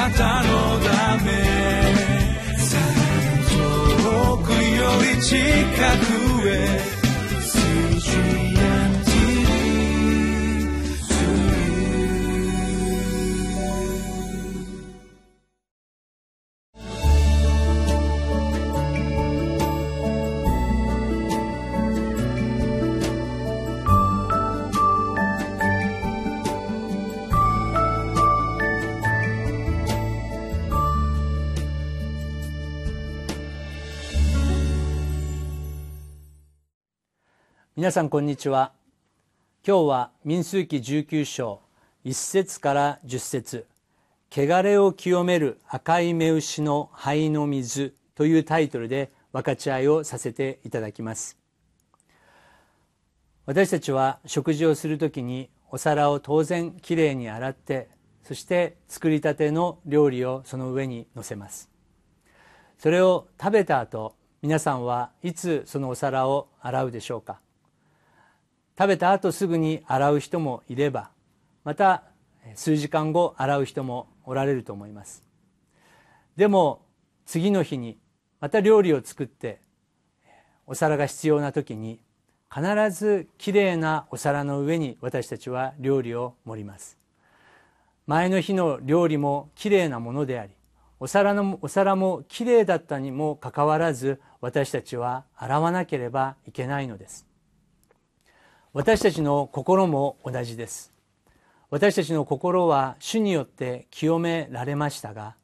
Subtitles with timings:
[0.00, 1.30] なたのため。
[4.02, 5.36] 遠くより近
[6.40, 6.99] くへ。
[37.80, 38.72] 皆さんこんにちは。
[39.66, 41.62] 今日は民数記19章
[42.04, 43.66] 1節から10節。
[44.30, 51.38] 汚れを清める赤い目牛の灰の水というタイトルで分かち合いをさせていただきます。
[53.46, 57.88] 私たちは食事をするときにお皿を当然きれいに洗って
[58.24, 61.70] そして作りたての料理をその上に乗せます。
[62.76, 67.40] それを食べた後皆さんはいつそのお皿を洗うでしょうか。
[68.78, 71.10] 食べた後すぐに洗う人もいれば
[71.64, 72.04] また
[72.54, 75.22] 数時間後洗う人もおられると思います。
[76.36, 76.82] でも
[77.26, 77.98] 次の日に
[78.40, 79.60] また料理を作って
[80.66, 82.00] お皿が必要な時に
[82.52, 86.98] 必ずきれいなお皿の上に私たちは料理を盛ります。
[88.06, 90.52] 前の日の料理もきれいなものであり
[90.98, 97.29] お皿のお皿もきれいだったにもかかわらず私たちは洗わなければいけないのです。
[98.72, 100.92] 私たちの心も同じです。
[101.70, 105.34] 私たちの心は主によって清められましたが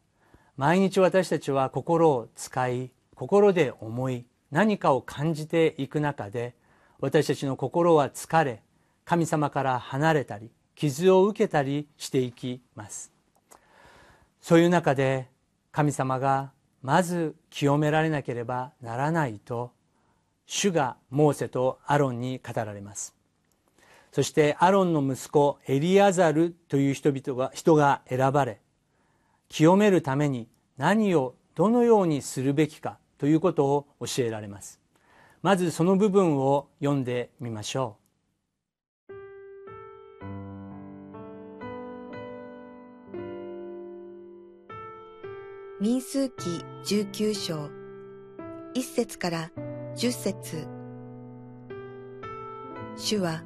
[0.57, 6.55] 毎日私たちは心を使い心で思い何かを感じていく中で
[7.01, 8.63] 私たちの心は疲れ
[9.05, 13.11] 神様から離れたり傷を受けたりしていきます。
[14.41, 15.27] そういう中で
[15.73, 19.73] 神様がまず清められなければならないと
[20.47, 23.16] 主がモーセとアロンに語られます。
[24.17, 28.63] そしてアロンの息子エリアザルという人々が人が選ばれ
[29.51, 34.81] 清めるために何をどのようにするべきかということを教えられます。
[35.43, 37.99] まずその部分を読んでみましょ
[39.11, 39.13] う。
[45.79, 47.69] 民数記19章
[48.75, 49.51] 1節から
[49.95, 50.67] 10節。
[52.97, 53.43] 主は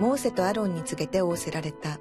[0.00, 2.00] モーセとアロンに告げて仰せられた。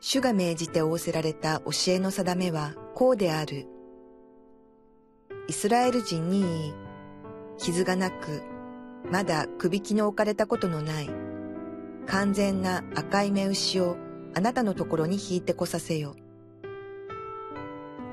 [0.00, 3.66] 主が命じて仰せられた教えの定めはこうである。
[5.48, 6.74] イスラエル人に言い、
[7.58, 8.42] 傷がなく、
[9.12, 11.10] まだ首輝の置かれたことのない、
[12.06, 13.98] 完全な赤い目牛を
[14.34, 16.16] あなたのところに引いてこさせよ。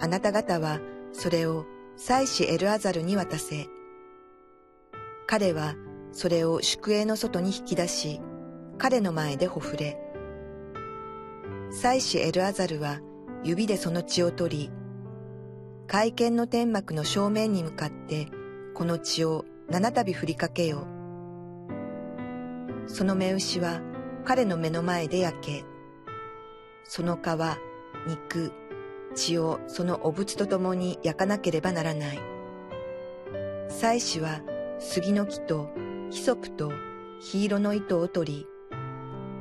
[0.02, 0.82] あなた方は
[1.14, 3.68] それを祭司エルアザルに渡せ。
[5.28, 5.76] 彼は
[6.12, 8.22] それを宿営の外に引き出し、
[8.78, 9.98] 彼の前でほふれ。
[11.72, 13.00] 祭司エルアザルは
[13.44, 14.72] 指でその血を取り、
[15.88, 18.28] 会見の天幕の正面に向かって、
[18.74, 20.88] この血を七度振りかけよ。
[22.88, 23.82] その目牛は
[24.26, 25.64] 彼の目の前で焼け、
[26.84, 27.28] その皮、
[28.08, 28.52] 肉、
[29.16, 32.20] 血をそのお仏と共に焼かなければならない。
[33.70, 34.42] 祭司は
[34.80, 35.70] 杉の木と
[36.12, 36.74] ヒソプと
[37.22, 38.48] 黄色の糸を取り、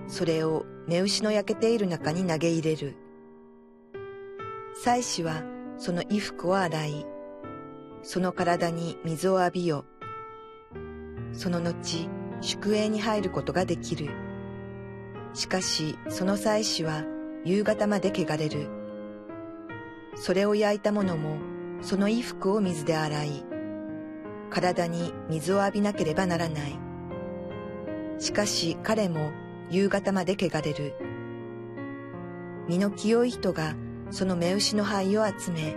[0.06, 2.96] それを目牛の焼けている中に投げ入れる。
[4.82, 5.42] 祭司は
[5.78, 7.06] その衣服を洗い、
[8.02, 9.84] その体に水を浴びよ。
[11.32, 12.08] その後、
[12.40, 14.08] 宿営に入ることができる。
[15.34, 17.02] しかし、その祭司は
[17.44, 18.68] 夕方まで汚れる。
[20.14, 21.36] それを焼いたものも、
[21.82, 23.49] その衣服を水で洗い、
[24.50, 26.78] 体に水を浴びなければならない。
[28.18, 29.30] しかし彼も
[29.70, 30.94] 夕方まで汚れる。
[32.68, 33.74] 身の清い人が
[34.10, 35.74] その目牛の灰を集め、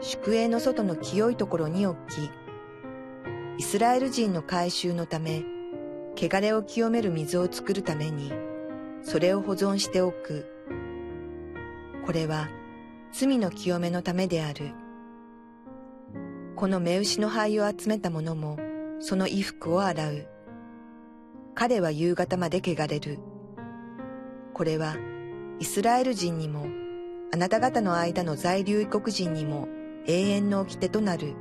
[0.00, 2.30] 宿営の外の清いところに置き、
[3.58, 5.42] イスラエル人の改宗のため、
[6.16, 8.32] 汚れを清める水を作るために、
[9.02, 10.46] それを保存しておく。
[12.04, 12.48] これは
[13.12, 14.72] 罪の清めのためである。
[16.64, 18.58] この目牛の灰を集めた者も、
[18.98, 20.26] その衣服を洗う。
[21.54, 23.18] 彼は夕方まで汚れる。
[24.54, 24.96] これは、
[25.60, 26.64] イスラエル人にも、
[27.34, 29.68] あなた方の間の在留異国人にも
[30.06, 31.34] 永遠の掟となる。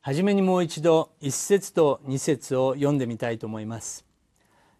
[0.00, 4.06] はじめにもう一度一節と二節を読んでみたいと思います。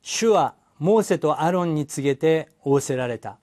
[0.00, 3.38] 主はモーセとアロンに告げて仰せられた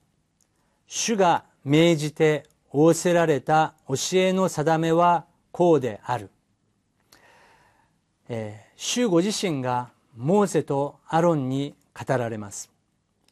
[0.88, 6.30] 主が命じて仰せられた教えの定めはこうである、
[8.28, 12.70] えー、主ご自身がモーセとアロンに語られます。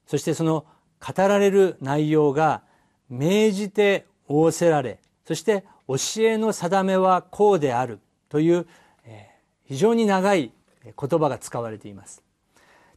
[0.07, 0.65] そしてその
[1.05, 2.63] 語られる内容が
[3.11, 7.99] 命じて仰せられそして教えの定めはこうである
[8.29, 8.67] という、
[9.05, 10.53] えー、非常に長い
[10.85, 12.23] 言葉が使われています。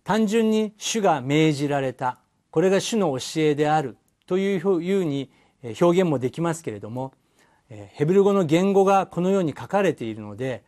[0.04, 2.20] 単純に主が命じられた。
[2.52, 5.32] これが主の教えであるというふうに
[5.80, 7.14] 表現もできますけれども
[7.68, 10.64] ヘブル語の言語がこのように書かれているので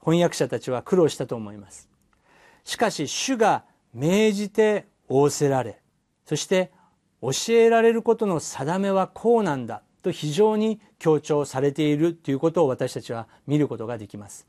[0.00, 1.88] 翻訳者たちは苦労したと思います。
[2.64, 3.64] しかし主が
[3.94, 5.80] 命じて仰せられ
[6.26, 6.72] そして
[7.22, 14.46] 教えられることの定めはこうなんだと非常に強調されているということを私たちは見ることができます。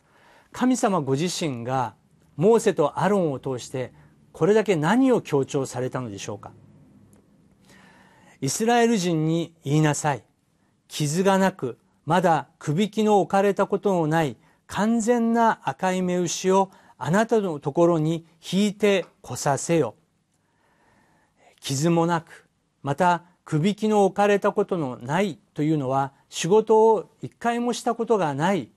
[0.52, 1.96] 神様ご自身が
[2.36, 3.94] モーセとアロンを通して
[4.34, 6.52] これだけ何を強調されたのでしょうか。
[8.46, 10.24] イスラエル人に言いなさい。
[10.88, 14.38] 傷がなくまだくびきの置かれたことのない
[14.68, 16.70] 完全な赤い目牛を
[17.00, 19.96] あなたのところに引いてこさせよ。
[21.60, 22.46] 傷もなく
[22.84, 28.70] またくびきの置かれたことのないというのは仕事を一回もしたことがない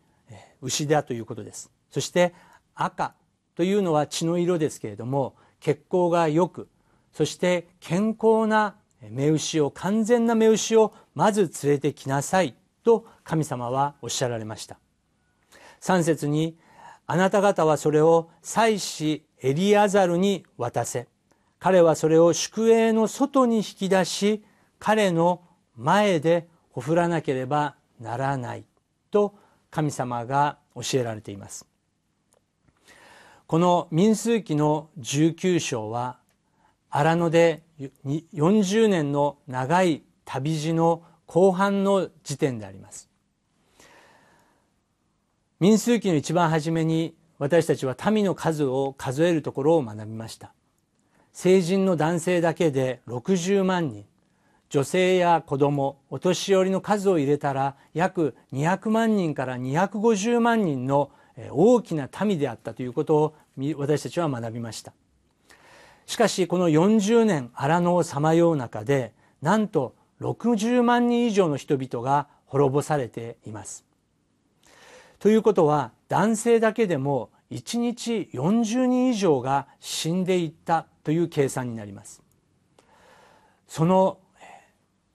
[0.62, 1.70] 牛だということです。
[1.90, 2.34] そして
[2.74, 3.12] 赤
[3.54, 6.70] というのは血の色ですけれども血行が良く
[7.12, 12.54] そして健康な目牛を完全な目牛をまず連れてきなさい。
[12.84, 14.78] と神様はおっしゃられました。
[15.80, 16.56] 3節に
[17.06, 21.08] あなた方はそれを祭司エリアザルに渡せ。
[21.58, 24.44] 彼はそれを宿営の外に引き出し
[24.78, 25.42] 彼の
[25.76, 28.64] 前でほふらなければならない。
[29.10, 29.34] と
[29.70, 31.66] 神様が教えられています。
[33.46, 36.18] この民数記の19章は
[36.90, 43.08] 荒野で40年の長い旅路の後半の時点であります。
[45.60, 50.52] 民数記の一番初めに私たちは民の数を数えるところを学びました。
[51.32, 54.04] 成人の男性だけで60万人。
[54.70, 61.10] 女性や子供お年寄りの数を入れたら約200万人から250万人の
[61.50, 63.34] 大きな民であったということを
[63.76, 64.92] 私たちは学びました。
[66.08, 69.12] しかしこの40年荒野をさまよう中で
[69.42, 73.84] なんと60万人以上の人々が滅ぼされています。
[75.18, 82.22] ということは男性だけでも1日40人以上が死んでいったという計算になります。
[83.66, 84.18] その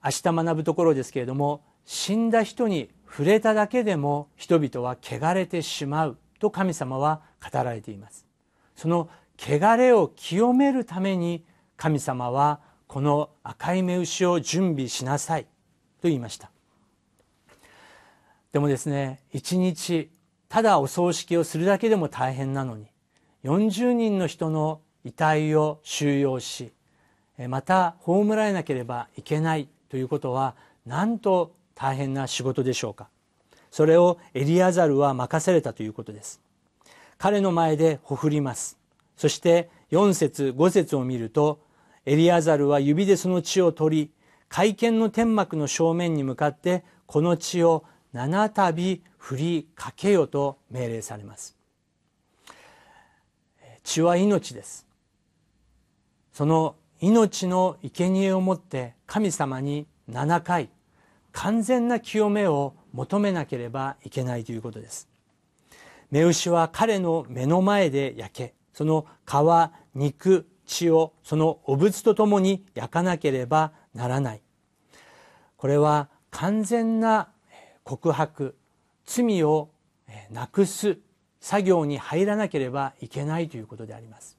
[0.02, 8.28] 明日学ぶところですけれども死んだ人に触れただけでも人々は汚れてしまうと神様は語られています。
[8.76, 9.08] その
[9.38, 11.44] 汚れを清めるために
[11.76, 15.48] 神様はこの赤い目牛を準備しなさいと
[16.08, 16.50] 言いました。
[18.52, 20.10] でもですね一日
[20.48, 22.86] ただお葬式をするだけでも大変なのに
[23.42, 26.72] 40人の人の遺体を収容し
[27.48, 30.54] また葬られなければいけないということは
[30.86, 33.08] なんと大変な仕事でしょうか。
[33.72, 36.40] それをエリアザルは任されたということです。
[37.18, 38.78] 彼の前でほふります。
[39.16, 41.60] そして4節5節を見ると
[42.06, 44.10] エリアザルは指でその血を取り
[44.48, 51.56] 会見の天幕の正面に向かってこの血を七度振りかけよと命令されます。
[53.82, 54.86] 血は命です。
[56.32, 60.70] その命の生贄をもって神様に7回
[61.32, 65.08] 完全な清めを求めなければいけないということです。
[66.10, 74.42] 目牛は彼の目の前で焼けその皮肉血をそのお仏とともに焼かなければならない。
[75.56, 77.28] これは完全な
[77.84, 78.56] 告白
[79.06, 79.70] 罪を
[80.30, 80.98] なくす
[81.40, 84.36] 作業に入らなければいけないということであります。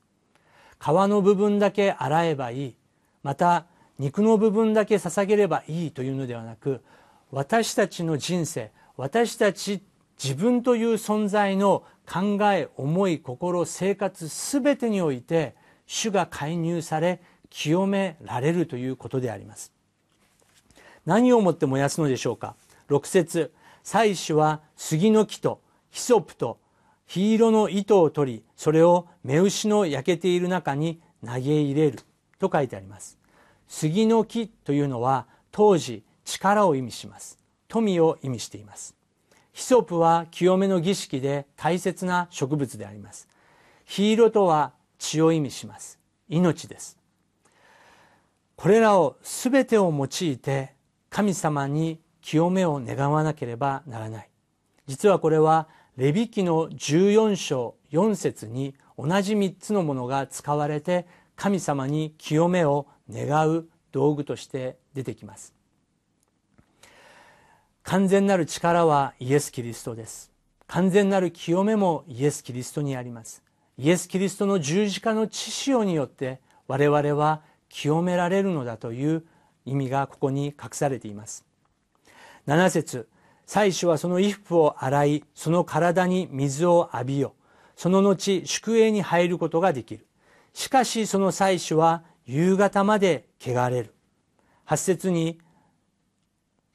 [0.79, 2.75] 皮の部分だけ洗えばいい。
[3.23, 3.65] また
[3.97, 6.83] 肉の部分だけ捧げればいいというのではなく
[7.31, 9.81] 私たちの人生私たち
[10.21, 15.55] 自分という存在の考え思い心生活すべてにおいて
[15.87, 19.71] 主が介入され清められるということであります。
[21.05, 22.55] 何をもって燃やすのでしょうか
[22.89, 23.53] ？6節。
[23.83, 26.57] 祭司は杉の木とヒソプと
[27.05, 31.99] 火色の糸を取りそれを目牛の焼けている中に投げ入れる。
[32.39, 33.17] と書いてあります。
[33.67, 37.37] 杉の木というのは当時力を意味します。
[37.67, 38.94] 富を意味しています。
[39.55, 43.29] ヒソプは清めの儀式で大切な植物であります。
[43.85, 45.97] 火色とは血を意味します。
[46.27, 46.97] 命です。
[48.57, 50.73] これらを全てを用いて
[51.09, 54.29] 神様に清めを願わなければならない。
[54.87, 61.07] 実はこれはレビ記の14章4節に同じ3つのものが使われて
[61.37, 65.54] 神様に清めを願う道具として出てきます。
[67.85, 70.31] 完全なる力はイエス・キリストです。
[70.65, 73.43] 完全なる清めもイエス・キリストにあります。
[73.77, 79.23] イエス・キリストの十字架の血潮によって我々は清められるのだという
[79.65, 81.45] 意味がここに隠されています。
[82.47, 83.07] 7節
[83.45, 87.35] 祭司はその衣服を洗いその体に水を浴びよ
[87.75, 90.07] その後宿営に入ることができる。
[90.53, 93.93] しかしその祭司は夕方まで汚れる。
[94.65, 95.39] 8節に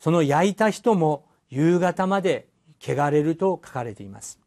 [0.00, 2.48] その焼いた人も夕方まで
[2.80, 4.40] 汚れると書かれています。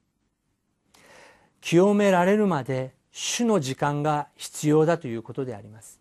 [1.62, 6.00] 清められるまで主の時間が必要だということであります。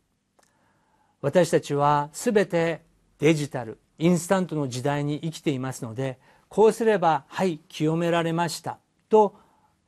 [1.21, 2.83] 私たちは全て
[3.19, 6.19] デジタルインスタントの時代に生きていますので
[6.49, 8.79] こうすればはい清められました
[9.09, 9.37] と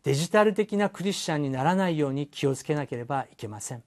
[0.05, 3.83] デジタル的なクリスチャンにならないように気をつけなければいけません。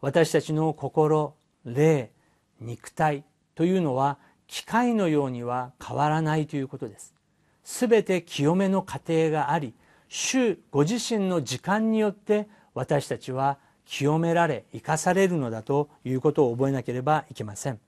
[0.00, 1.34] 私たちの心
[1.64, 2.12] 霊
[2.60, 3.24] 肉体
[3.54, 7.14] というのは機械のようには変わらないということです。
[7.62, 9.74] すべて清めの過程があり
[10.08, 17.80] 主ご自身の時間によって私たちは清められ生かされるのだということを覚えなければいけません。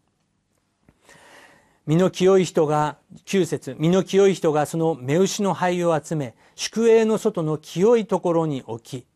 [1.87, 2.97] 身の清い人が
[3.27, 9.07] 9節身の清い人がその目牛の灰を集め宿営の外の清いところに置き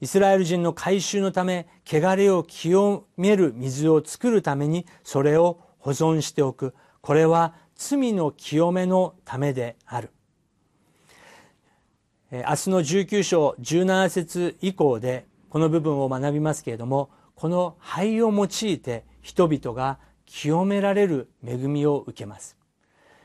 [0.00, 6.74] イスラエル人の改宗のため汚れを清める水を作るためにそれを保存しておく。
[7.00, 10.10] これは罪の清めのためである。
[12.32, 22.56] 明日の19章17節以降でこの部分を学びますけれどもこの灰を用いて人々が清められる恵みを受けます。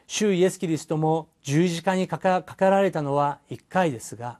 [0.05, 4.37] 主イエス・キリストも十字架にかかられたのは1回ですが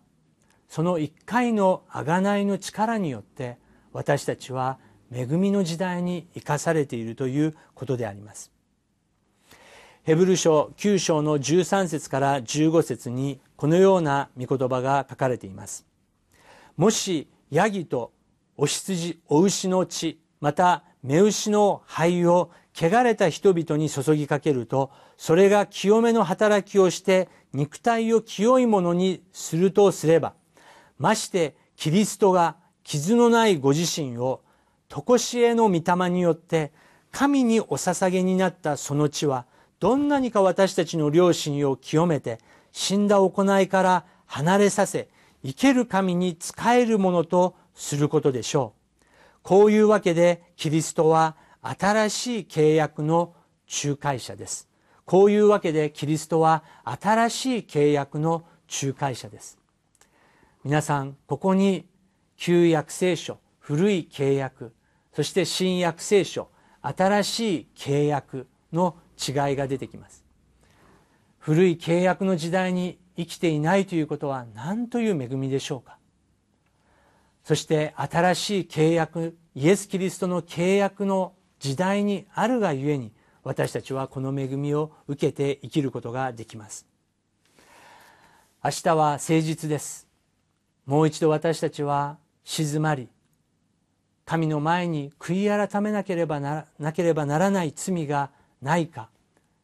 [0.68, 3.58] その1回の贖いの力によって
[3.94, 4.78] 私たちは
[5.14, 8.52] 恵みの時代に生かされているということであります。
[10.04, 15.86] ヘブル書9章の13節から15節にこのような御言葉が書かれています。
[16.78, 18.12] もしヤギと
[18.58, 30.34] お羊お牛の血また目牛の灰を汚れた人々に注ぎかけるとそれが清めの働きをして肉体を清いものにするとすれば
[30.98, 34.42] ましてキリストが傷のないご自身を
[34.92, 36.74] 常しえの御霊によって
[37.12, 39.46] 神にお捧げになったその地は
[39.80, 42.40] どんなにか私たちの良心を清めて
[42.74, 45.10] 死んだ行いから離れさせ
[45.44, 49.06] 生ける神に仕えるものとすることでしょう。
[49.44, 53.34] こういうわけでキリストは新しい契約の
[53.84, 54.68] 仲介者です。
[55.06, 58.46] こういうわけでキリストは新しい契約の
[58.84, 59.58] 仲介者です。
[60.64, 61.88] 皆さん、ここに
[62.38, 64.74] 旧約聖書、古い契約、
[65.14, 66.50] そして新約聖書、
[66.82, 70.24] 新しい契約の違いが出てきます。
[71.38, 75.98] 古い契約の時代に生きていないということは何という恵みでしょうか。
[77.44, 83.12] そして新しい契約イエス・キリストの契約の時代にあるがゆえに
[83.44, 86.88] 私たちはこの恵みを受けて生きることができます。
[88.64, 90.08] 明日は誠実です。
[90.86, 93.10] もう一度私たちは静まり
[94.32, 98.30] 神の前に悔い改めなければななければならない罪が
[98.62, 99.10] ないか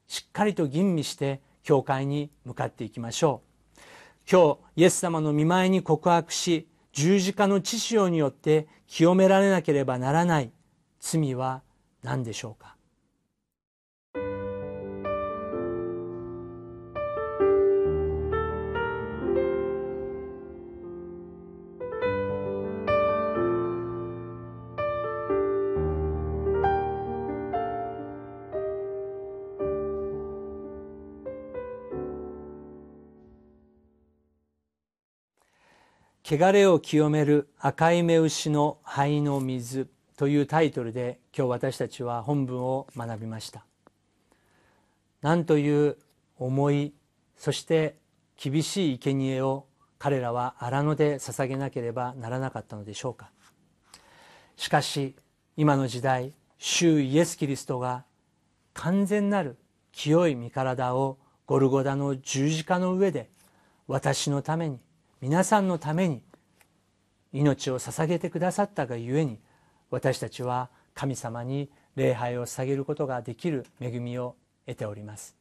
[0.09, 3.39] しっかりと吟味して教会に向かっていきましょ
[3.77, 3.79] う。
[4.29, 10.51] 今日イエス様の見前に告白し十字架の血潮によって清められなければならない
[10.99, 11.61] 罪は
[12.03, 12.75] 何でしょうか？
[36.29, 43.63] 汚れを清める赤い目牛の灰の水というタイトルで今日私たちは本文を学びました。
[45.21, 45.97] なんという
[46.37, 46.93] 重い
[47.37, 47.95] そして
[48.35, 49.67] 厳しい生贄を
[49.99, 53.29] 彼らは荒野で捧げなければならなかったのでしょうか。
[54.57, 55.15] しかし
[55.55, 58.03] 今の時代主イエス・キリストが
[58.73, 59.55] 完全なる
[59.93, 63.29] 清い身体をゴルゴダの十字架の上で
[63.87, 64.81] 私のために
[65.19, 66.21] 皆さんのために
[67.33, 69.39] 命を捧げてくださったがゆえに
[69.89, 74.35] 私たちは神様に礼拝を捧げることができる恵みを
[74.67, 75.35] 得ております。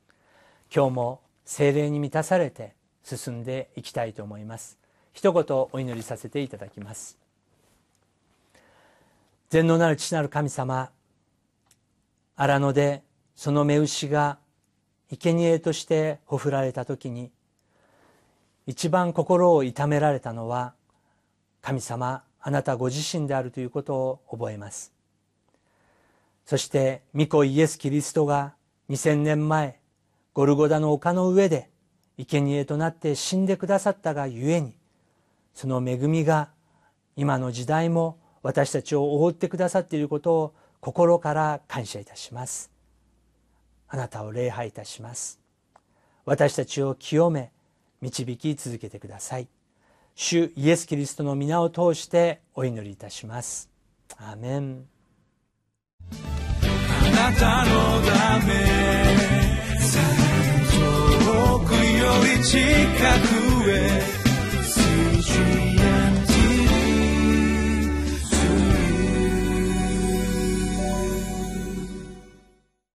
[0.75, 4.79] 今日も精霊に満たされて進んでいきたいと思います。
[5.13, 7.19] 一言お祈りさせていただきます。
[9.51, 10.91] 全能なる父なる神様
[12.35, 13.03] 荒野で
[13.35, 14.39] その目牛が
[15.11, 17.31] 生贄としてほふられた時に
[18.67, 20.75] 一番心を痛められたのは
[21.63, 24.93] 神様あなたご自身であるということを覚えます。
[26.45, 28.55] そして御子イエス・キリストが
[28.89, 29.81] 2000年前
[30.33, 31.71] ゴルゴダの丘の上で
[32.19, 34.77] 生贄となって死んでくださったがゆえに
[35.55, 36.51] その恵みが
[37.17, 42.71] 今の時代も私たちを覆ってくださっていることを心から感謝いたします。
[43.89, 45.41] あなたを礼拝いたします。
[46.25, 47.51] 私たちを清め
[48.01, 49.49] 導き続けてください。
[50.15, 53.71] 主イエス・キリストの皆を通してお祈りいたします。
[54.17, 54.87] アーメン。
[56.11, 58.55] あなたのため
[60.75, 61.79] 遠くよ
[62.39, 62.57] り近
[63.65, 64.17] くへ